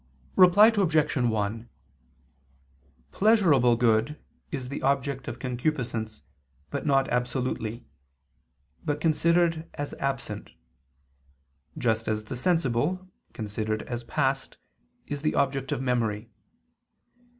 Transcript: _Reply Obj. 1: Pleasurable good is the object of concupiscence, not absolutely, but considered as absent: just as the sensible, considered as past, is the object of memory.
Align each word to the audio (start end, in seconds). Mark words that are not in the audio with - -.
_Reply 0.35 0.69
Obj. 0.75 1.15
1: 1.15 1.69
Pleasurable 3.11 3.75
good 3.75 4.19
is 4.49 4.69
the 4.69 4.81
object 4.81 5.27
of 5.27 5.37
concupiscence, 5.37 6.23
not 6.73 7.07
absolutely, 7.09 7.85
but 8.83 8.99
considered 8.99 9.69
as 9.75 9.93
absent: 9.99 10.53
just 11.77 12.07
as 12.07 12.23
the 12.23 12.35
sensible, 12.35 13.11
considered 13.33 13.83
as 13.83 14.03
past, 14.03 14.57
is 15.05 15.21
the 15.21 15.35
object 15.35 15.71
of 15.71 15.83
memory. 15.83 16.31